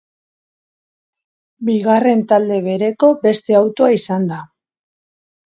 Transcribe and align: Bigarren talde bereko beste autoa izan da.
Bigarren 1.69 2.25
talde 2.33 2.57
bereko 2.71 3.13
beste 3.27 3.59
autoa 3.63 3.93
izan 4.01 4.29
da. 4.33 4.45